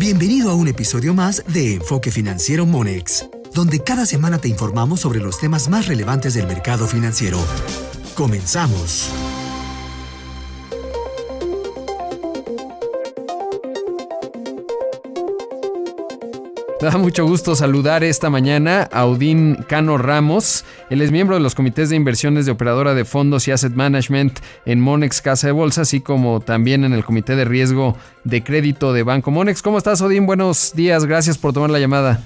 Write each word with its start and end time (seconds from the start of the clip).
Bienvenido 0.00 0.50
a 0.50 0.54
un 0.54 0.66
episodio 0.66 1.12
más 1.12 1.44
de 1.46 1.74
Enfoque 1.74 2.10
Financiero 2.10 2.64
Monex, 2.64 3.26
donde 3.52 3.80
cada 3.80 4.06
semana 4.06 4.38
te 4.38 4.48
informamos 4.48 5.00
sobre 5.00 5.20
los 5.20 5.38
temas 5.38 5.68
más 5.68 5.88
relevantes 5.88 6.32
del 6.32 6.46
mercado 6.46 6.86
financiero. 6.86 7.36
Comenzamos. 8.14 9.10
Me 16.80 16.88
da 16.88 16.96
mucho 16.96 17.26
gusto 17.26 17.54
saludar 17.54 18.02
esta 18.04 18.30
mañana 18.30 18.88
a 18.90 19.04
Odín 19.04 19.66
Cano 19.68 19.98
Ramos. 19.98 20.64
Él 20.88 21.02
es 21.02 21.10
miembro 21.10 21.36
de 21.36 21.42
los 21.42 21.54
comités 21.54 21.90
de 21.90 21.96
inversiones 21.96 22.46
de 22.46 22.52
operadora 22.52 22.94
de 22.94 23.04
fondos 23.04 23.46
y 23.46 23.50
asset 23.50 23.74
management 23.74 24.38
en 24.64 24.80
Monex 24.80 25.20
Casa 25.20 25.48
de 25.48 25.52
Bolsa, 25.52 25.82
así 25.82 26.00
como 26.00 26.40
también 26.40 26.84
en 26.84 26.94
el 26.94 27.04
comité 27.04 27.36
de 27.36 27.44
riesgo 27.44 27.98
de 28.24 28.42
crédito 28.42 28.94
de 28.94 29.02
Banco 29.02 29.30
Monex. 29.30 29.60
¿Cómo 29.60 29.76
estás, 29.76 30.00
Odín? 30.00 30.24
Buenos 30.24 30.72
días, 30.74 31.04
gracias 31.04 31.36
por 31.36 31.52
tomar 31.52 31.68
la 31.68 31.80
llamada. 31.80 32.24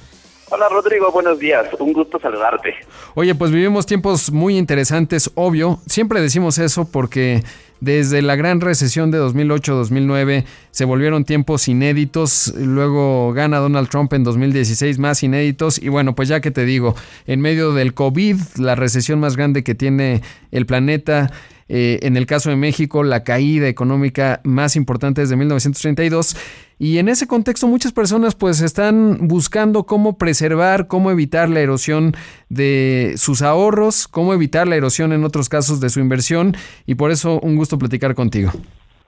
Hola 0.50 0.68
Rodrigo, 0.68 1.10
buenos 1.10 1.40
días, 1.40 1.66
un 1.80 1.92
gusto 1.92 2.20
saludarte. 2.20 2.74
Oye, 3.14 3.34
pues 3.34 3.50
vivimos 3.50 3.86
tiempos 3.86 4.30
muy 4.30 4.56
interesantes, 4.56 5.30
obvio, 5.34 5.80
siempre 5.86 6.20
decimos 6.20 6.58
eso 6.58 6.84
porque 6.84 7.42
desde 7.84 8.22
la 8.22 8.34
gran 8.34 8.60
recesión 8.60 9.10
de 9.10 9.20
2008-2009 9.20 10.44
se 10.70 10.84
volvieron 10.84 11.24
tiempos 11.24 11.68
inéditos, 11.68 12.54
luego 12.56 13.32
gana 13.34 13.58
Donald 13.58 13.88
Trump 13.90 14.12
en 14.14 14.24
2016 14.24 14.98
más 14.98 15.22
inéditos 15.22 15.78
y 15.80 15.88
bueno, 15.90 16.14
pues 16.14 16.28
ya 16.28 16.40
que 16.40 16.50
te 16.50 16.64
digo, 16.64 16.96
en 17.26 17.40
medio 17.40 17.72
del 17.74 17.92
COVID, 17.92 18.36
la 18.56 18.74
recesión 18.74 19.20
más 19.20 19.36
grande 19.36 19.62
que 19.62 19.74
tiene 19.74 20.22
el 20.50 20.64
planeta, 20.64 21.30
eh, 21.68 21.98
en 22.02 22.16
el 22.16 22.26
caso 22.26 22.50
de 22.50 22.56
México, 22.56 23.02
la 23.02 23.24
caída 23.24 23.68
económica 23.68 24.40
más 24.44 24.76
importante 24.76 25.20
desde 25.20 25.36
1932. 25.36 26.36
Y 26.78 26.98
en 26.98 27.08
ese 27.08 27.26
contexto 27.26 27.66
muchas 27.66 27.92
personas 27.92 28.34
pues 28.34 28.60
están 28.60 29.28
buscando 29.28 29.84
cómo 29.84 30.18
preservar, 30.18 30.86
cómo 30.88 31.10
evitar 31.10 31.48
la 31.48 31.60
erosión 31.60 32.12
de 32.48 33.14
sus 33.16 33.42
ahorros, 33.42 34.08
cómo 34.08 34.34
evitar 34.34 34.66
la 34.66 34.76
erosión 34.76 35.12
en 35.12 35.24
otros 35.24 35.48
casos 35.48 35.80
de 35.80 35.88
su 35.88 36.00
inversión 36.00 36.54
y 36.86 36.96
por 36.96 37.10
eso 37.10 37.40
un 37.40 37.56
gusto 37.56 37.78
platicar 37.78 38.14
contigo. 38.14 38.50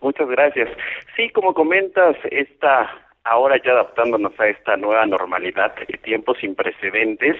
Muchas 0.01 0.29
gracias. 0.29 0.69
Sí, 1.17 1.31
como 1.31 1.55
comentas, 1.55 2.17
esta 2.31 2.91
ahora 3.27 3.61
ya 3.63 3.73
adaptándonos 3.73 4.39
a 4.39 4.47
esta 4.47 4.77
nueva 4.77 5.05
normalidad 5.07 5.75
de 5.75 5.99
tiempos 5.99 6.39
sin 6.41 6.55
precedentes, 6.55 7.37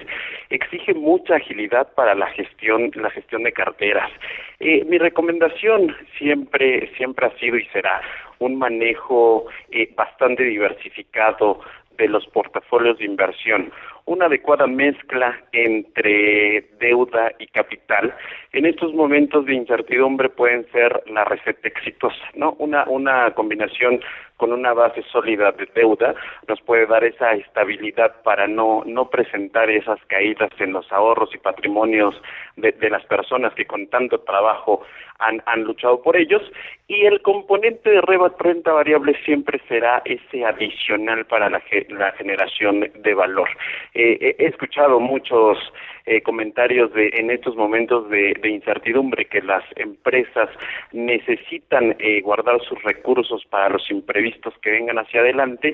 exige 0.49 0.93
mucha 0.93 1.35
agilidad 1.35 1.93
para 1.95 2.13
la 2.13 2.27
gestión, 2.27 2.91
la 2.95 3.09
gestión 3.09 3.43
de 3.43 3.53
carteras. 3.53 4.11
Eh, 4.59 4.83
mi 4.85 4.97
recomendación 4.97 5.95
siempre, 6.17 6.91
siempre 6.97 7.27
ha 7.27 7.39
sido 7.39 7.57
y 7.57 7.65
será 7.67 8.01
un 8.39 8.57
manejo 8.57 9.45
eh, 9.71 9.91
bastante 9.95 10.43
diversificado 10.43 11.59
de 11.97 12.07
los 12.07 12.25
portafolios 12.27 12.97
de 12.99 13.05
inversión, 13.05 13.71
una 14.05 14.27
adecuada 14.27 14.67
mezcla 14.67 15.37
entre 15.51 16.69
deuda 16.79 17.31
y 17.39 17.47
capital. 17.47 18.13
En 18.53 18.65
estos 18.65 18.93
momentos 18.93 19.45
de 19.45 19.55
incertidumbre 19.55 20.29
pueden 20.29 20.65
ser 20.71 21.03
la 21.07 21.25
receta 21.25 21.67
exitosa, 21.67 22.23
¿no? 22.35 22.55
Una, 22.59 22.85
una 22.85 23.31
combinación 23.31 23.99
con 24.37 24.53
una 24.53 24.73
base 24.73 25.03
sólida 25.11 25.51
de 25.51 25.67
deuda 25.75 26.15
nos 26.47 26.61
puede 26.61 26.85
dar 26.85 27.03
esa 27.03 27.33
estabilidad 27.33 28.21
para 28.23 28.47
no, 28.47 28.83
no 28.85 29.09
presentar 29.09 29.69
esas 29.69 29.99
caídas 30.07 30.49
en 30.59 30.73
los 30.73 30.91
ahorros 30.91 31.33
y 31.33 31.39
patrimonios 31.39 32.15
de, 32.55 32.71
de 32.71 32.89
las 32.89 33.03
personas 33.05 33.53
que 33.55 33.65
con 33.65 33.87
tanto 33.87 34.19
trabajo 34.21 34.83
han, 35.19 35.41
han 35.45 35.63
luchado 35.63 36.01
por 36.01 36.15
ellos 36.15 36.41
y 36.87 37.05
el 37.05 37.21
componente 37.21 37.89
de 37.89 38.01
renta 38.01 38.71
variable 38.71 39.15
siempre 39.25 39.59
será 39.67 40.01
ese 40.05 40.45
adicional 40.45 41.25
para 41.25 41.49
la, 41.49 41.61
la 41.89 42.11
generación 42.13 42.91
de 42.95 43.13
valor. 43.13 43.49
Eh, 43.93 44.35
he 44.37 44.45
escuchado 44.45 44.99
muchos 44.99 45.57
eh, 46.05 46.21
comentarios 46.21 46.93
de 46.93 47.09
en 47.15 47.29
estos 47.31 47.55
momentos 47.57 48.09
de, 48.09 48.33
incertidumbre 48.45 49.25
que 49.25 49.41
las 49.41 49.63
empresas 49.75 50.49
necesitan 50.93 51.97
eh, 51.99 52.21
guardar 52.21 52.61
sus 52.61 52.81
recursos 52.83 53.43
para 53.49 53.69
los 53.69 53.91
imprevistos 53.91 54.26
que 54.61 54.71
vengan 54.71 54.99
hacia 54.99 55.21
adelante 55.21 55.73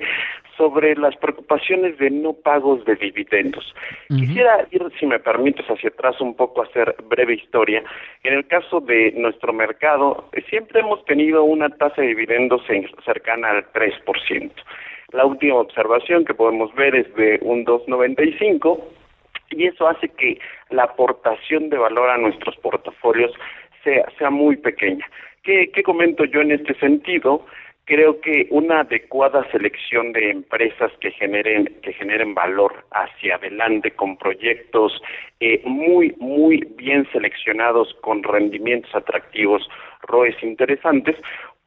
sobre 0.58 0.96
las 0.96 1.16
preocupaciones 1.18 1.98
de 1.98 2.10
no 2.10 2.34
pagos 2.34 2.86
de 2.86 2.96
dividendos. 2.96 3.74
Quisiera 4.08 4.68
ir, 4.72 4.84
si 5.00 5.06
me 5.06 5.20
permites, 5.20 5.66
hacia 5.68 5.90
atrás 5.90 6.20
un 6.22 6.36
poco 6.36 6.62
hacer 6.62 6.96
breve 7.10 7.36
historia. 7.36 7.84
En 8.24 8.34
el 8.34 8.48
caso 8.48 8.80
de 8.80 9.12
nuestro 9.16 9.54
mercado, 9.54 10.30
siempre 10.50 10.82
hemos 10.82 11.04
tenido 11.06 11.44
una 11.44 11.70
tasa 11.70 12.02
de 12.02 12.10
dividendos 12.10 12.62
cercana 13.04 13.50
al 13.50 13.72
3%. 13.74 14.52
La 15.12 15.26
última 15.26 15.56
observación 15.56 16.26
que 16.26 16.34
podemos 16.34 16.74
ver 16.76 16.96
es 16.96 17.14
de 17.16 17.40
un 17.42 17.66
2.95 17.66 18.80
y 19.52 19.68
eso 19.68 19.88
hace 19.88 20.10
que 20.10 20.40
la 20.70 20.84
aportación 20.84 21.70
de 21.70 21.78
valor 21.78 22.10
a 22.10 22.18
nuestros 22.18 22.56
portafolios 22.58 23.32
sea, 23.84 24.06
sea 24.18 24.30
muy 24.30 24.58
pequeña. 24.58 25.06
¿Qué, 25.44 25.70
¿Qué 25.72 25.84
comento 25.84 26.26
yo 26.26 26.42
en 26.42 26.52
este 26.52 26.74
sentido? 26.76 27.46
Creo 27.86 28.22
que 28.22 28.48
una 28.50 28.82
adecuada 28.82 29.50
selección 29.52 30.14
de 30.14 30.30
empresas 30.30 30.92
que 31.00 31.12
generen 31.12 31.66
que 31.82 31.94
generen 31.94 32.34
valor 32.34 32.86
hacia 32.92 33.36
adelante 33.36 33.92
con 33.92 34.18
proyectos 34.18 35.02
eh, 35.40 35.62
muy 35.66 36.16
muy 36.20 36.66
bien 36.78 37.08
seleccionados 37.12 37.94
con 38.02 38.24
rendimientos 38.24 38.94
atractivos 38.96 39.68
ROEs 40.04 40.42
interesantes 40.44 41.18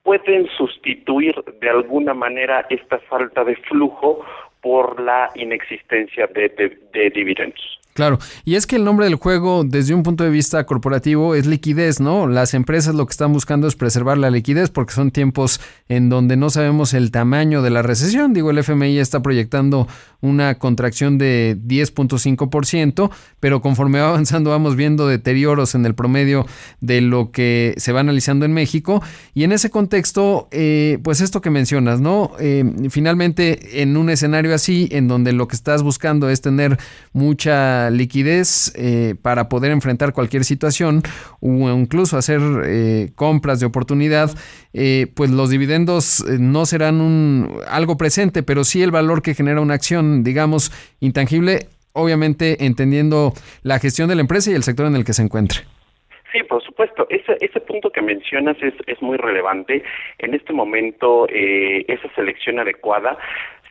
pueden 0.03 0.47
sustituir 0.57 1.35
de 1.61 1.69
alguna 1.69 2.15
manera 2.15 2.65
esta 2.71 2.99
falta 3.01 3.45
de 3.45 3.57
flujo 3.57 4.25
por 4.63 5.01
la 5.01 5.31
inexistencia 5.35 6.29
de, 6.29 6.49
de 6.93 7.11
dividendos. 7.11 7.81
Claro, 7.97 8.19
y 8.45 8.57
es 8.57 8.67
que 8.67 8.77
el 8.77 8.85
nombre 8.85 9.07
del 9.07 9.15
juego 9.15 9.65
desde 9.65 9.95
un 9.95 10.03
punto 10.03 10.23
de 10.23 10.29
vista 10.29 10.67
corporativo 10.67 11.35
es 11.35 11.47
liquidez, 11.47 11.99
¿no? 11.99 12.27
Las 12.27 12.53
empresas 12.53 12.95
lo 12.95 13.07
que 13.07 13.13
están 13.13 13.33
buscando 13.33 13.67
es 13.67 13.75
preservar 13.75 14.19
la 14.19 14.29
liquidez 14.29 14.69
porque 14.69 14.93
son 14.93 15.11
tiempos 15.11 15.63
en 15.89 16.11
donde 16.11 16.37
no 16.37 16.51
sabemos 16.51 16.93
el 16.93 17.11
tamaño 17.11 17.63
de 17.63 17.71
la 17.71 17.81
recesión. 17.81 18.35
Digo, 18.35 18.51
el 18.51 18.59
FMI 18.59 18.99
está 18.99 19.23
proyectando 19.23 19.89
una 20.27 20.57
contracción 20.57 21.19
de 21.19 21.57
10.5%, 21.67 23.11
pero 23.41 23.61
conforme 23.61 24.01
va 24.01 24.09
avanzando 24.09 24.51
vamos 24.51 24.77
viendo 24.77 25.07
deterioros 25.07 25.75
en 25.75 25.87
el 25.87 25.95
promedio 25.95 26.47
de 26.81 27.01
lo 27.01 27.31
que 27.31 27.75
se 27.77 27.93
va 27.93 28.01
analizando 28.01 28.45
en 28.45 28.53
México. 28.53 29.03
Y 29.35 29.45
en 29.45 29.53
ese 29.53 29.71
contexto, 29.71 30.49
eh, 30.51 30.99
pues 31.03 31.21
esto 31.21 31.41
que 31.41 31.51
mencionas, 31.51 32.01
¿no? 32.01 32.33
Eh, 32.39 32.65
finalmente, 32.91 33.83
en 33.83 33.97
un 33.97 34.11
escenario 34.11 34.55
así, 34.55 34.89
en 34.93 35.09
donde 35.09 35.33
lo 35.33 35.49
que 35.49 35.57
estás 35.57 35.83
buscando 35.83 36.29
es 36.29 36.41
tener 36.41 36.79
mucha 37.13 37.91
liquidez 37.91 38.73
eh, 38.75 39.15
para 39.21 39.49
poder 39.49 39.71
enfrentar 39.71 40.13
cualquier 40.13 40.45
situación 40.45 41.03
o 41.41 41.71
incluso 41.71 42.19
hacer 42.19 43.13
compras 43.15 43.61
de 43.61 43.67
oportunidad, 43.67 44.31
eh, 44.79 45.07
pues 45.15 45.31
los 45.31 45.49
dividendos 45.49 46.23
no 46.39 46.67
serán 46.67 47.01
un, 47.01 47.61
algo 47.67 47.97
presente, 47.97 48.43
pero 48.43 48.63
sí 48.63 48.83
el 48.83 48.91
valor 48.91 49.23
que 49.23 49.35
genera 49.35 49.61
una 49.63 49.75
acción, 49.75 50.23
digamos, 50.23 50.71
intangible, 51.01 51.61
obviamente 51.93 52.65
entendiendo 52.67 53.33
la 53.63 53.79
gestión 53.79 54.09
de 54.09 54.17
la 54.17 54.21
empresa 54.21 54.51
y 54.51 54.55
el 54.55 54.63
sector 54.63 54.87
en 54.87 54.97
el 54.97 55.05
que 55.05 55.15
se 55.15 55.23
encuentre. 55.23 55.61
Sí, 56.31 56.43
por 56.43 56.63
supuesto. 56.63 57.07
Ese, 57.09 57.39
ese 57.41 57.61
punto 57.61 57.89
que 57.91 58.03
mencionas 58.03 58.59
es, 58.61 58.75
es 58.87 59.01
muy 59.01 59.17
relevante. 59.17 59.83
En 60.19 60.35
este 60.35 60.53
momento, 60.53 61.27
esa 61.31 62.15
selección 62.15 62.59
adecuada 62.59 63.17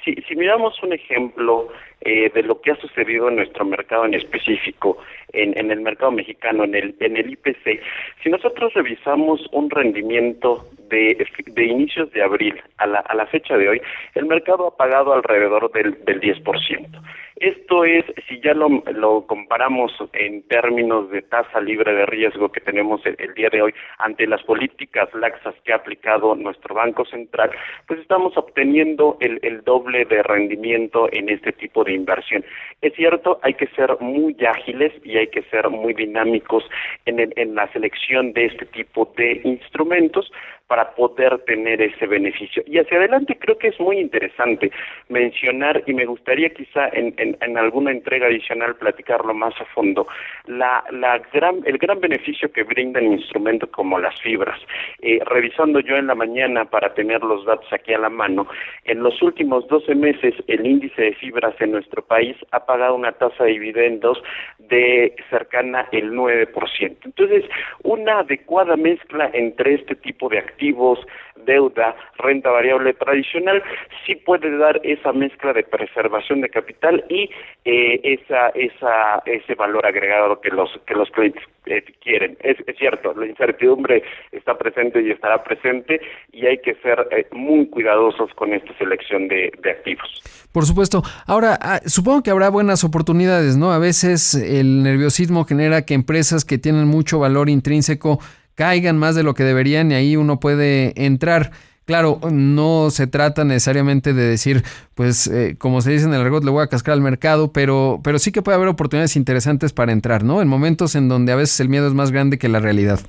si, 0.05 0.13
si 0.27 0.35
miramos 0.35 0.81
un 0.83 0.93
ejemplo 0.93 1.69
eh, 2.01 2.29
de 2.33 2.43
lo 2.43 2.61
que 2.61 2.71
ha 2.71 2.75
sucedido 2.75 3.27
en 3.27 3.37
nuestro 3.37 3.65
mercado 3.65 4.05
en 4.05 4.13
específico, 4.13 4.97
en, 5.33 5.57
en 5.57 5.71
el 5.71 5.81
mercado 5.81 6.11
mexicano, 6.11 6.63
en 6.63 6.75
el, 6.75 6.95
en 6.99 7.17
el 7.17 7.31
IPC, 7.31 7.81
si 8.23 8.29
nosotros 8.29 8.73
revisamos 8.75 9.45
un 9.51 9.69
rendimiento 9.69 10.67
de, 10.95 11.63
inicios 11.65 12.11
de 12.11 12.23
abril 12.23 12.61
a 12.77 12.87
la, 12.87 12.99
a 12.99 13.15
la 13.15 13.25
fecha 13.27 13.57
de 13.57 13.69
hoy, 13.69 13.81
el 14.13 14.25
mercado 14.25 14.67
ha 14.67 14.77
pagado 14.77 15.13
alrededor 15.13 15.71
del, 15.71 16.03
del 16.05 16.21
10%. 16.21 17.01
Esto 17.37 17.83
es, 17.83 18.05
si 18.29 18.39
ya 18.39 18.53
lo, 18.53 18.69
lo 18.93 19.27
comparamos 19.27 19.91
en 20.13 20.47
términos 20.47 21.09
de 21.09 21.21
tasa 21.21 21.59
libre 21.59 21.93
de 21.93 22.05
riesgo 22.05 22.49
que 22.49 22.61
tenemos 22.61 23.01
el, 23.05 23.33
día 23.33 23.49
de 23.49 23.61
hoy 23.61 23.73
ante 23.97 24.25
las 24.25 24.41
políticas 24.43 25.13
laxas 25.13 25.53
que 25.65 25.73
ha 25.73 25.77
aplicado 25.77 26.33
nuestro 26.35 26.73
Banco 26.75 27.03
Central, 27.03 27.51
pues 27.87 27.99
estamos 27.99 28.37
obteniendo 28.37 29.17
el, 29.19 29.39
el 29.41 29.63
doble 29.63 30.05
de 30.05 30.23
rendimiento 30.23 31.09
en 31.11 31.27
este 31.27 31.51
tipo 31.51 31.83
de 31.83 31.93
inversión. 31.93 32.45
Es 32.81 32.93
cierto, 32.93 33.39
hay 33.41 33.55
que 33.55 33.67
ser 33.67 33.97
muy 33.99 34.37
ágiles 34.45 34.93
y 35.03 35.17
hay 35.17 35.27
que 35.27 35.43
ser 35.43 35.69
muy 35.69 35.93
dinámicos 35.93 36.63
en, 37.05 37.33
en 37.35 37.55
la 37.55 37.69
selección 37.73 38.31
de 38.31 38.45
este 38.45 38.65
tipo 38.67 39.11
de 39.17 39.41
instrumentos 39.43 40.31
para 40.67 40.84
poder 40.93 41.39
tener 41.39 41.81
ese 41.81 42.05
beneficio. 42.07 42.63
Y 42.67 42.77
hacia 42.77 42.97
adelante 42.97 43.37
creo 43.39 43.57
que 43.57 43.69
es 43.69 43.79
muy 43.79 43.99
interesante 43.99 44.71
mencionar, 45.09 45.83
y 45.85 45.93
me 45.93 46.05
gustaría 46.05 46.49
quizá 46.49 46.87
en, 46.89 47.13
en, 47.17 47.57
alguna 47.57 47.91
entrega 47.91 48.27
adicional 48.27 48.75
platicarlo 48.75 49.33
más 49.33 49.53
a 49.59 49.65
fondo, 49.65 50.07
la, 50.45 50.83
la 50.91 51.19
gran, 51.33 51.61
el 51.65 51.77
gran 51.77 51.99
beneficio 51.99 52.51
que 52.51 52.63
brindan 52.63 53.05
instrumentos 53.05 53.69
como 53.69 53.99
las 53.99 54.19
fibras. 54.21 54.59
Eh, 55.01 55.19
revisando 55.25 55.79
yo 55.79 55.95
en 55.95 56.07
la 56.07 56.15
mañana 56.15 56.65
para 56.65 56.93
tener 56.93 57.23
los 57.23 57.45
datos 57.45 57.71
aquí 57.71 57.93
a 57.93 57.99
la 57.99 58.09
mano, 58.09 58.47
en 58.83 59.01
los 59.01 59.21
últimos 59.21 59.67
12 59.67 59.95
meses 59.95 60.33
el 60.47 60.65
índice 60.65 61.01
de 61.01 61.13
fibras 61.13 61.55
en 61.59 61.71
nuestro 61.71 62.03
país 62.03 62.35
ha 62.51 62.65
pagado 62.65 62.95
una 62.95 63.13
tasa 63.13 63.43
de 63.43 63.51
dividendos 63.51 64.21
de 64.59 65.15
cercana 65.29 65.87
el 65.91 66.11
9%. 66.11 66.97
Entonces, 67.03 67.45
una 67.83 68.19
adecuada 68.19 68.75
mezcla 68.75 69.29
entre 69.33 69.75
este 69.75 69.95
tipo 69.95 70.29
de 70.29 70.39
activos, 70.65 70.99
deuda, 71.45 71.95
renta 72.17 72.49
variable 72.49 72.93
tradicional, 72.93 73.61
sí 74.05 74.15
puede 74.15 74.57
dar 74.57 74.79
esa 74.83 75.11
mezcla 75.13 75.53
de 75.53 75.63
preservación 75.63 76.41
de 76.41 76.49
capital 76.49 77.03
y 77.09 77.29
eh, 77.65 77.99
esa, 78.03 78.49
esa, 78.49 79.21
ese 79.25 79.53
valor 79.55 79.85
agregado 79.85 80.39
que 80.41 80.49
los, 80.49 80.69
que 80.87 80.95
los 80.95 81.09
clientes 81.11 81.43
eh, 81.65 81.83
quieren. 82.01 82.37
Es, 82.41 82.57
cierto, 82.77 83.13
la 83.13 83.27
incertidumbre 83.27 84.03
está 84.31 84.57
presente 84.57 85.01
y 85.01 85.11
estará 85.11 85.43
presente 85.43 86.01
y 86.31 86.45
hay 86.45 86.57
que 86.59 86.75
ser 86.75 87.07
eh, 87.11 87.27
muy 87.31 87.67
cuidadosos 87.67 88.31
con 88.35 88.53
esta 88.53 88.75
selección 88.77 89.27
de, 89.27 89.51
activos. 89.65 90.23
Por 90.51 90.65
supuesto. 90.65 91.03
Ahora, 91.27 91.59
ah, 91.61 91.79
supongo 91.85 92.23
que 92.23 92.31
habrá 92.31 92.49
buenas 92.49 92.83
oportunidades, 92.83 93.57
¿no? 93.57 93.71
A 93.71 93.79
veces 93.79 94.35
el 94.35 94.83
nerviosismo 94.83 95.43
genera 95.43 95.85
que 95.85 95.93
empresas 95.93 96.45
que 96.45 96.57
tienen 96.57 96.87
mucho 96.87 97.19
valor 97.19 97.49
intrínseco 97.49 98.19
caigan 98.55 98.97
más 98.97 99.15
de 99.15 99.23
lo 99.23 99.33
que 99.33 99.43
deberían 99.43 99.91
y 99.91 99.95
ahí 99.95 100.15
uno 100.15 100.39
puede 100.39 100.93
entrar. 101.05 101.51
Claro, 101.85 102.19
no 102.31 102.89
se 102.89 103.05
trata 103.05 103.43
necesariamente 103.43 104.13
de 104.13 104.23
decir, 104.23 104.63
pues, 104.95 105.27
eh, 105.27 105.55
como 105.59 105.81
se 105.81 105.91
dice 105.91 106.05
en 106.05 106.13
el 106.15 106.21
argot, 106.21 106.43
le 106.43 106.49
voy 106.49 106.63
a 106.63 106.67
cascar 106.67 106.93
al 106.93 107.01
mercado, 107.01 107.53
pero, 107.53 107.99
pero 108.03 108.17
sí 108.17 108.31
que 108.31 108.41
puede 108.41 108.55
haber 108.55 108.69
oportunidades 108.69 109.15
interesantes 109.15 109.71
para 109.71 109.91
entrar, 109.91 110.23
¿no? 110.23 110.41
En 110.41 110.47
momentos 110.47 110.95
en 110.95 111.09
donde 111.09 111.31
a 111.31 111.35
veces 111.35 111.59
el 111.59 111.69
miedo 111.69 111.87
es 111.87 111.93
más 111.93 112.11
grande 112.11 112.39
que 112.39 112.49
la 112.49 112.59
realidad. 112.59 112.99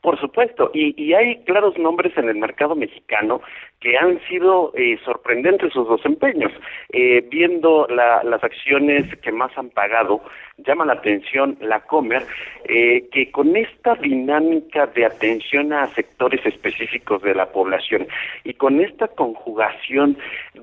Por 0.00 0.18
supuesto, 0.20 0.70
y, 0.72 0.94
y 1.02 1.12
hay 1.12 1.42
claros 1.44 1.78
nombres 1.78 2.16
en 2.16 2.28
el 2.28 2.36
mercado 2.36 2.74
mexicano 2.74 3.40
que 3.84 3.98
han 3.98 4.18
sido 4.28 4.72
eh, 4.74 4.98
sorprendentes 5.04 5.74
sus 5.74 5.86
desempeños. 5.86 6.50
Eh, 6.88 7.22
viendo 7.30 7.86
las 7.88 8.42
acciones 8.42 9.04
que 9.18 9.30
más 9.30 9.56
han 9.58 9.68
pagado, 9.68 10.22
llama 10.56 10.86
la 10.86 10.94
atención 10.94 11.58
la 11.60 11.80
Comer, 11.80 12.22
eh, 12.64 13.06
que 13.12 13.30
con 13.30 13.54
esta 13.56 13.94
dinámica 13.96 14.86
de 14.86 15.04
atención 15.04 15.74
a 15.74 15.86
sectores 15.88 16.40
específicos 16.46 17.20
de 17.22 17.34
la 17.34 17.52
población 17.52 18.06
y 18.44 18.54
con 18.54 18.80
esta 18.80 19.08
conjugación 19.08 20.16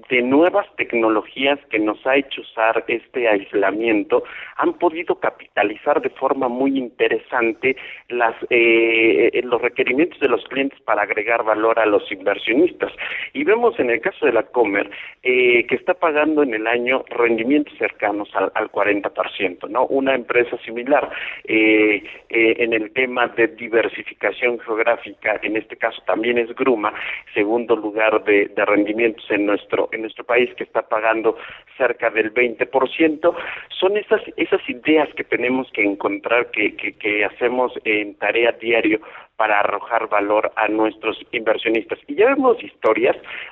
de 0.09 0.21
nuevas 0.23 0.65
tecnologías 0.77 1.59
que 1.69 1.77
nos 1.77 2.03
ha 2.07 2.15
hecho 2.15 2.41
usar 2.41 2.83
este 2.87 3.27
aislamiento, 3.27 4.23
han 4.57 4.73
podido 4.73 5.19
capitalizar 5.19 6.01
de 6.01 6.09
forma 6.09 6.47
muy 6.47 6.75
interesante 6.75 7.75
las, 8.09 8.35
los 8.49 9.61
requerimientos 9.61 10.19
de 10.19 10.29
los 10.29 10.43
clientes 10.45 10.79
para 10.81 11.03
agregar 11.03 11.43
valor 11.43 11.77
a 11.77 11.85
los 11.85 12.11
inversionistas. 12.11 12.91
Y 13.33 13.43
vemos 13.43 13.79
en 13.79 13.89
el 13.89 14.01
caso 14.01 14.25
de 14.25 14.33
la 14.33 14.43
Comer 14.43 14.89
eh, 15.23 15.65
que 15.67 15.75
está 15.75 15.93
pagando 15.93 16.43
en 16.43 16.53
el 16.53 16.67
año 16.67 17.03
rendimientos 17.09 17.77
cercanos 17.77 18.29
al, 18.33 18.51
al 18.55 18.71
40%, 18.71 19.69
¿no? 19.69 19.85
Una 19.85 20.15
empresa 20.15 20.57
similar 20.65 21.09
eh, 21.43 22.03
eh, 22.29 22.55
en 22.59 22.73
el 22.73 22.91
tema 22.91 23.27
de 23.27 23.47
diversificación 23.47 24.59
geográfica, 24.59 25.39
en 25.43 25.57
este 25.57 25.77
caso 25.77 26.01
también 26.05 26.37
es 26.37 26.53
Gruma, 26.55 26.93
segundo 27.33 27.75
lugar 27.75 28.23
de, 28.23 28.47
de 28.47 28.65
rendimientos 28.65 29.25
en 29.29 29.45
nuestro 29.45 29.89
en 29.91 30.01
nuestro 30.01 30.23
país 30.23 30.53
que 30.55 30.63
está 30.63 30.81
pagando 30.81 31.37
cerca 31.77 32.09
del 32.09 32.33
20%, 32.33 33.35
son 33.69 33.97
esas 33.97 34.21
esas 34.37 34.61
ideas 34.69 35.09
que 35.15 35.23
tenemos 35.23 35.69
que 35.71 35.83
encontrar 35.83 36.51
que, 36.51 36.75
que, 36.75 37.25
hacemos 37.25 37.73
en 37.83 38.15
tarea 38.15 38.51
diario 38.53 38.99
para 39.35 39.59
arrojar 39.59 40.07
valor 40.07 40.51
a 40.55 40.67
nuestros 40.67 41.17
inversionistas. 41.31 41.99
Y 42.07 42.15
ya 42.15 42.27
vemos 42.27 42.63
historias 42.63 43.00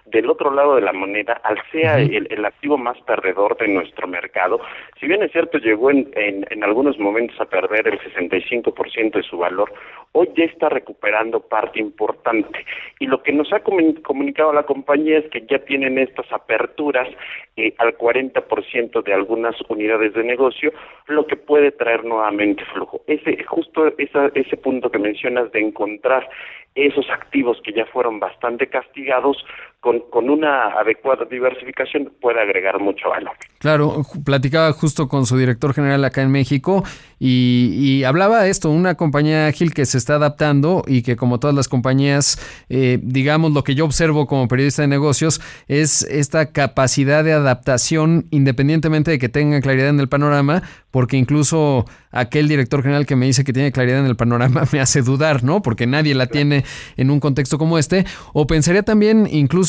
del 0.05 0.29
otro 0.29 0.51
lado 0.51 0.75
de 0.75 0.81
la 0.81 0.93
moneda, 0.93 1.39
al 1.43 1.57
sea 1.71 1.99
el, 1.99 2.45
activo 2.45 2.77
más 2.77 2.99
perdedor 3.01 3.57
de 3.57 3.67
nuestro 3.67 4.07
mercado. 4.07 4.59
Si 4.99 5.07
bien 5.07 5.23
es 5.23 5.31
cierto, 5.31 5.57
llegó 5.57 5.91
en, 5.91 6.09
en, 6.15 6.63
algunos 6.63 6.97
momentos 6.99 7.39
a 7.39 7.45
perder 7.45 7.87
el 7.87 7.99
65% 7.99 9.11
de 9.11 9.23
su 9.23 9.37
valor, 9.37 9.71
hoy 10.11 10.29
ya 10.35 10.45
está 10.45 10.69
recuperando 10.69 11.39
parte 11.39 11.79
importante. 11.79 12.65
Y 12.99 13.07
lo 13.07 13.21
que 13.23 13.31
nos 13.31 13.51
ha 13.53 13.59
comunicado 13.59 14.53
la 14.53 14.63
compañía 14.63 15.19
es 15.19 15.29
que 15.29 15.45
ya 15.49 15.59
tienen 15.59 15.97
estas 15.97 16.31
aperturas 16.31 17.07
eh, 17.55 17.73
al 17.77 17.97
40% 17.97 19.03
de 19.03 19.13
algunas 19.13 19.55
unidades 19.67 20.13
de 20.13 20.23
negocio, 20.23 20.71
lo 21.07 21.25
que 21.27 21.35
puede 21.35 21.71
traer 21.71 22.05
nuevamente 22.05 22.63
flujo. 22.73 23.01
Ese 23.07 23.43
justo 23.43 23.87
esa, 23.97 24.31
ese 24.33 24.57
punto 24.57 24.89
que 24.89 24.99
mencionas 24.99 25.51
de 25.51 25.59
encontrar 25.59 26.29
esos 26.87 27.09
activos 27.09 27.59
que 27.63 27.73
ya 27.73 27.85
fueron 27.85 28.19
bastante 28.19 28.67
castigados, 28.67 29.43
con, 29.79 30.01
con 30.09 30.29
una 30.29 30.79
adecuada 30.79 31.25
diversificación 31.25 32.11
puede 32.19 32.41
agregar 32.41 32.79
mucho 32.79 33.09
valor. 33.09 33.33
Claro, 33.59 34.03
platicaba 34.25 34.71
justo 34.73 35.07
con 35.07 35.25
su 35.25 35.37
director 35.37 35.73
general 35.73 36.03
acá 36.03 36.21
en 36.21 36.31
México 36.31 36.83
y, 37.17 37.75
y 37.77 38.03
hablaba 38.03 38.43
de 38.43 38.49
esto, 38.49 38.69
una 38.69 38.95
compañía 38.95 39.47
ágil 39.47 39.73
que 39.73 39.85
se 39.85 39.97
está 39.97 40.15
adaptando 40.15 40.83
y 40.85 41.01
que 41.01 41.15
como 41.15 41.39
todas 41.39 41.55
las 41.55 41.69
compañías, 41.69 42.39
eh, 42.69 42.99
digamos, 43.01 43.53
lo 43.53 43.63
que 43.63 43.75
yo 43.75 43.85
observo 43.85 44.27
como 44.27 44.47
periodista 44.47 44.81
de 44.81 44.89
negocios 44.89 45.41
es 45.67 46.03
esta 46.03 46.51
capacidad 46.51 47.23
de 47.23 47.33
adaptación 47.33 48.25
independientemente 48.31 49.11
de 49.11 49.19
que 49.19 49.29
tengan 49.29 49.61
claridad 49.61 49.89
en 49.89 49.99
el 49.99 50.09
panorama, 50.09 50.61
porque 50.91 51.17
incluso 51.17 51.85
aquel 52.11 52.47
director 52.47 52.81
general 52.81 53.05
que 53.05 53.15
me 53.15 53.27
dice 53.27 53.43
que 53.43 53.53
tiene 53.53 53.71
claridad 53.71 53.99
en 53.99 54.07
el 54.07 54.15
panorama 54.15 54.63
me 54.71 54.79
hace 54.79 55.01
dudar, 55.01 55.43
¿no? 55.43 55.61
Porque 55.61 55.87
nadie 55.87 56.15
la 56.15 56.27
tiene 56.27 56.63
en 56.97 57.11
un 57.11 57.19
contexto 57.19 57.57
como 57.57 57.77
este. 57.77 58.05
O 58.33 58.47
pensaría 58.47 58.83
también 58.83 59.27
incluso 59.29 59.68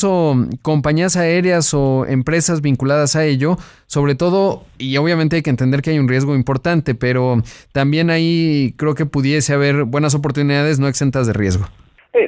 compañías 0.62 1.16
aéreas 1.16 1.74
o 1.74 2.06
empresas 2.06 2.60
vinculadas 2.60 3.16
a 3.16 3.24
ello, 3.24 3.58
sobre 3.86 4.14
todo, 4.14 4.64
y 4.78 4.96
obviamente 4.96 5.36
hay 5.36 5.42
que 5.42 5.50
entender 5.50 5.82
que 5.82 5.90
hay 5.90 5.98
un 5.98 6.08
riesgo 6.08 6.34
importante, 6.34 6.94
pero 6.94 7.42
también 7.72 8.10
ahí 8.10 8.74
creo 8.76 8.94
que 8.94 9.06
pudiese 9.06 9.54
haber 9.54 9.84
buenas 9.84 10.14
oportunidades 10.14 10.78
no 10.78 10.88
exentas 10.88 11.26
de 11.26 11.32
riesgo. 11.32 11.66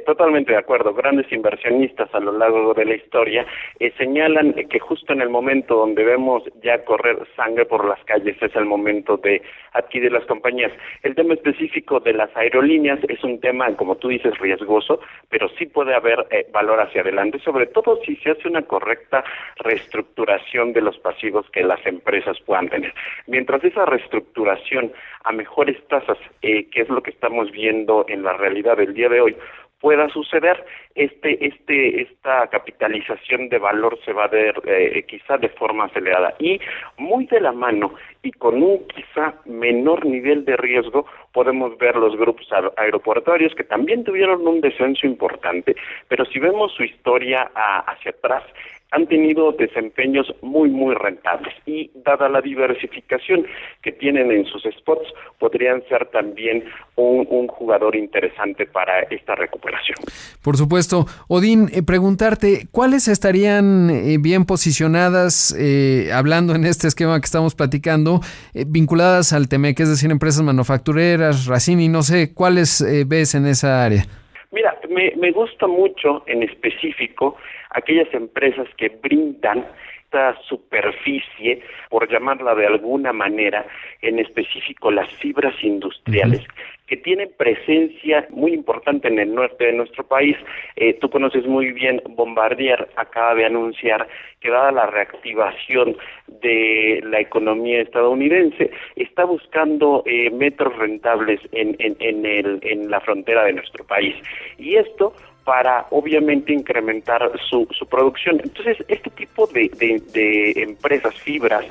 Totalmente 0.01 0.53
de 0.53 0.59
acuerdo. 0.59 0.95
Grandes 0.95 1.31
inversionistas 1.33 2.15
a 2.15 2.21
lo 2.21 2.33
largo 2.33 2.75
de 2.75 2.85
la 2.85 2.95
historia 2.95 3.47
eh, 3.79 3.93
señalan 3.99 4.55
que 4.55 4.79
justo 4.79 5.13
en 5.13 5.21
el 5.21 5.29
momento 5.29 5.77
donde 5.77 6.05
vemos 6.05 6.43
ya 6.63 6.85
correr 6.85 7.19
sangre 7.37 7.67
por 7.67 7.85
las 7.87 8.03
calles 8.05 8.37
es 8.41 8.55
el 8.57 8.65
momento 8.65 9.17
de 9.17 9.43
adquirir 9.73 10.13
las 10.13 10.25
compañías. 10.27 10.73
El 11.03 11.15
tema 11.15 11.35
específico 11.35 12.01
de 12.01 12.13
las 12.15 12.35
aerolíneas 12.37 13.01
es 13.09 13.23
un 13.25 13.41
tema, 13.41 13.75
como 13.77 13.97
tú 13.97 14.09
dices, 14.09 14.39
riesgoso, 14.39 15.01
pero 15.29 15.49
sí 15.59 15.67
puede 15.67 15.95
haber 15.95 16.27
eh, 16.31 16.47
valor 16.53 16.81
hacia 16.81 17.03
adelante, 17.03 17.39
sobre 17.41 17.67
todo 17.67 17.99
si 18.05 18.17
se 18.17 18.31
hace 18.31 18.49
una 18.49 18.63
correcta 18.63 19.25
reestructuración 19.57 20.73
de 20.73 20.83
los 20.83 20.99
pasivos 20.99 21.49
que 21.51 21.63
las 21.63 21.85
empresas 21.87 22.39
puedan 22.41 22.69
tener. 22.69 22.93
Mientras 23.27 23.63
esa 23.65 23.85
reestructuración 23.87 24.93
a 25.25 25.33
mejores 25.33 25.77
tasas, 25.89 26.19
eh, 26.43 26.69
que 26.71 26.83
es 26.83 26.89
lo 26.89 27.03
que 27.03 27.11
estamos 27.11 27.51
viendo 27.51 28.05
en 28.09 28.23
la 28.23 28.33
realidad 28.35 28.77
del 28.77 28.95
día 28.95 29.09
de 29.09 29.21
hoy, 29.21 29.37
pueda 29.83 30.09
suceder, 30.09 30.65
este, 30.95 31.45
este, 31.45 32.03
esta 32.03 32.47
capitalización 32.47 33.49
de 33.49 33.59
valor 33.59 33.99
se 34.05 34.13
va 34.13 34.25
a 34.25 34.29
ver 34.29 34.55
eh, 34.65 35.05
quizá 35.09 35.37
de 35.39 35.49
forma 35.49 35.87
acelerada 35.87 36.35
y 36.39 36.61
muy 36.97 37.27
de 37.27 37.41
la 37.41 37.53
mano 37.53 37.93
y 38.23 38.31
con 38.31 38.63
un 38.63 38.87
quizá 38.87 39.35
menor 39.45 40.07
nivel 40.07 40.45
de 40.45 40.57
riesgo 40.57 41.05
podemos 41.33 41.77
ver 41.79 41.97
los 41.97 42.17
grupos 42.17 42.47
aeroportuarios 42.77 43.55
que 43.55 43.65
también 43.65 44.05
tuvieron 44.05 44.47
un 44.47 44.61
descenso 44.61 45.07
importante, 45.07 45.75
pero 46.09 46.25
si 46.27 46.39
vemos 46.39 46.73
su 46.73 46.85
historia 46.85 47.51
hacia 47.55 48.11
atrás, 48.11 48.45
han 48.93 49.07
tenido 49.07 49.53
desempeños 49.53 50.27
muy, 50.43 50.69
muy 50.69 50.95
rentables 50.95 51.55
y 51.67 51.91
dada 52.05 52.29
la 52.29 52.41
diversificación 52.43 53.47
que 53.83 53.91
tienen 53.91 54.31
en 54.31 54.45
sus 54.45 54.63
spots, 54.65 55.09
podrían 55.39 55.83
ser 55.89 56.07
también 56.11 56.65
un, 56.97 57.23
jugador 57.49 57.97
interesante 57.97 58.67
para 58.67 59.01
esta 59.03 59.35
recuperación. 59.35 59.97
Por 60.43 60.57
supuesto. 60.57 61.07
Odín, 61.29 61.69
eh, 61.73 61.83
preguntarte, 61.83 62.67
¿cuáles 62.71 63.09
estarían 63.09 63.91
eh, 63.91 64.19
bien 64.21 64.45
posicionadas, 64.45 65.57
eh, 65.59 66.11
hablando 66.13 66.55
en 66.55 66.65
este 66.65 66.89
esquema 66.89 67.19
que 67.21 67.25
estamos 67.25 67.55
platicando, 67.55 68.21
vinculadas 68.67 69.33
al 69.33 69.49
TEMEC, 69.49 69.81
es 69.81 69.89
decir, 69.89 70.11
empresas 70.11 70.43
manufactureras, 70.43 71.22
Racini, 71.47 71.89
no 71.89 72.03
sé, 72.03 72.35
¿cuáles 72.35 72.85
ves 73.07 73.35
en 73.35 73.47
esa 73.47 73.85
área? 73.85 74.05
Mira, 74.51 74.77
me, 74.91 75.13
me 75.17 75.31
gusta 75.33 75.67
mucho 75.67 76.23
en 76.27 76.43
específico 76.43 77.37
aquellas 77.71 78.13
empresas 78.13 78.67
que 78.77 78.89
brindan 78.89 79.65
esta 80.13 80.37
superficie, 80.43 81.63
por 81.89 82.11
llamarla 82.11 82.55
de 82.55 82.67
alguna 82.67 83.13
manera, 83.13 83.65
en 84.03 84.19
específico 84.19 84.91
las 84.91 85.09
fibras 85.17 85.55
industriales, 85.63 86.43
que 86.87 86.99
tienen 86.99 87.31
presencia 87.39 88.27
muy 88.29 88.53
importante 88.53 89.09
en 89.09 89.19
el 89.19 89.35
norte 89.35 89.65
de 89.65 89.73
nuestro 89.73 90.07
país. 90.07 90.37
Eh, 90.77 90.95
tú 91.01 91.09
conoces 91.09 91.47
muy 91.47 91.73
bien, 91.73 92.03
Bombardier 92.11 92.91
acaba 92.97 93.35
de 93.35 93.47
anunciar 93.47 94.07
que 94.41 94.51
dada 94.51 94.73
la 94.73 94.87
reactivación 94.87 95.97
de 96.43 97.01
la 97.05 97.21
economía 97.21 97.81
estadounidense, 97.81 98.71
está 98.97 99.25
buscando 99.25 100.03
eh, 100.05 100.31
metros 100.31 100.77
rentables 100.77 101.41
en, 101.53 101.77
en, 101.79 101.97
en, 102.01 102.27
el, 102.27 102.59
en 102.63 102.91
la 102.91 103.01
frontera 103.01 103.45
de 103.45 103.55
nuestro 103.55 103.87
país. 103.87 104.15
Y 104.59 104.75
esto 104.75 105.15
para 105.45 105.87
obviamente 105.91 106.53
incrementar 106.53 107.33
su, 107.49 107.67
su 107.77 107.87
producción. 107.87 108.41
Entonces, 108.43 108.79
este 108.89 109.11
tipo 109.11 109.47
de, 109.49 109.69
de, 110.13 110.53
empresas, 110.63 111.15
fibras, 111.17 111.65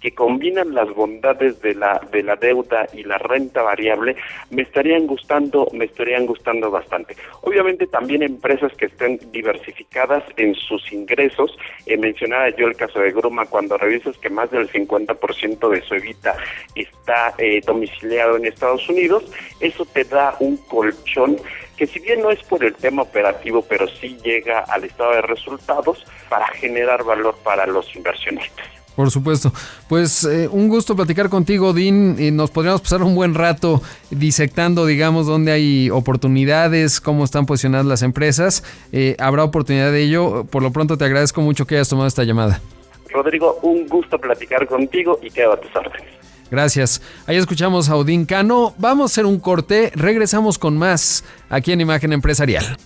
que 0.00 0.12
combinan 0.12 0.74
las 0.74 0.94
bondades 0.94 1.60
de 1.60 1.74
la 1.74 2.00
de 2.12 2.22
la 2.22 2.36
deuda 2.36 2.86
y 2.92 3.02
la 3.02 3.18
renta 3.18 3.62
variable 3.62 4.14
me 4.50 4.62
estarían 4.62 5.08
gustando 5.08 5.68
me 5.72 5.86
estarían 5.86 6.24
gustando 6.24 6.70
bastante 6.70 7.16
obviamente 7.40 7.84
también 7.88 8.22
empresas 8.22 8.72
que 8.74 8.86
estén 8.86 9.18
diversificadas 9.32 10.22
en 10.36 10.54
sus 10.54 10.92
ingresos 10.92 11.58
eh, 11.86 11.96
mencionaba 11.96 12.48
yo 12.50 12.68
el 12.68 12.76
caso 12.76 13.00
de 13.00 13.10
Gruma 13.10 13.46
cuando 13.46 13.76
revisas 13.76 14.16
que 14.18 14.30
más 14.30 14.48
del 14.52 14.70
50% 14.70 15.68
de 15.68 15.80
su 15.82 15.94
evita 15.96 16.36
está 16.76 17.34
eh, 17.38 17.60
domiciliado 17.66 18.36
en 18.36 18.46
Estados 18.46 18.88
Unidos 18.88 19.24
eso 19.58 19.84
te 19.84 20.04
da 20.04 20.36
un 20.38 20.58
colchón 20.58 21.38
que 21.78 21.86
si 21.86 22.00
bien 22.00 22.20
no 22.20 22.30
es 22.30 22.42
por 22.42 22.64
el 22.64 22.74
tema 22.74 23.02
operativo, 23.02 23.62
pero 23.62 23.86
sí 23.88 24.18
llega 24.24 24.60
al 24.60 24.84
estado 24.84 25.12
de 25.12 25.22
resultados 25.22 26.04
para 26.28 26.46
generar 26.48 27.04
valor 27.04 27.36
para 27.44 27.66
los 27.66 27.94
inversionistas. 27.94 28.66
Por 28.96 29.12
supuesto. 29.12 29.52
Pues 29.88 30.24
eh, 30.24 30.48
un 30.50 30.68
gusto 30.68 30.96
platicar 30.96 31.28
contigo, 31.28 31.72
Dean. 31.72 32.16
Y 32.18 32.32
nos 32.32 32.50
podríamos 32.50 32.80
pasar 32.80 33.04
un 33.04 33.14
buen 33.14 33.32
rato 33.34 33.80
disectando, 34.10 34.86
digamos, 34.86 35.28
dónde 35.28 35.52
hay 35.52 35.88
oportunidades, 35.88 37.00
cómo 37.00 37.22
están 37.22 37.46
posicionadas 37.46 37.86
las 37.86 38.02
empresas. 38.02 38.64
Eh, 38.90 39.14
habrá 39.20 39.44
oportunidad 39.44 39.92
de 39.92 40.02
ello. 40.02 40.46
Por 40.50 40.64
lo 40.64 40.72
pronto 40.72 40.98
te 40.98 41.04
agradezco 41.04 41.40
mucho 41.42 41.64
que 41.64 41.76
hayas 41.76 41.88
tomado 41.88 42.08
esta 42.08 42.24
llamada. 42.24 42.60
Rodrigo, 43.08 43.60
un 43.62 43.86
gusto 43.86 44.18
platicar 44.18 44.66
contigo 44.66 45.20
y 45.22 45.30
quedo 45.30 45.52
a 45.52 45.60
tus 45.60 45.74
órdenes. 45.76 46.17
Gracias. 46.50 47.00
Ahí 47.26 47.36
escuchamos 47.36 47.88
a 47.88 47.96
Odín 47.96 48.24
Cano. 48.24 48.74
Vamos 48.78 49.10
a 49.10 49.12
hacer 49.12 49.26
un 49.26 49.38
corte. 49.38 49.92
Regresamos 49.94 50.58
con 50.58 50.76
más 50.76 51.24
aquí 51.50 51.72
en 51.72 51.80
Imagen 51.80 52.12
Empresarial. 52.12 52.76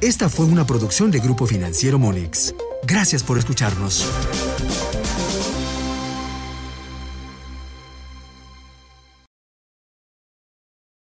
Esta 0.00 0.28
fue 0.28 0.46
una 0.46 0.64
producción 0.64 1.10
de 1.10 1.18
Grupo 1.18 1.46
Financiero 1.46 1.98
Monex. 1.98 2.54
Gracias 2.84 3.24
por 3.24 3.36
escucharnos. 3.38 4.06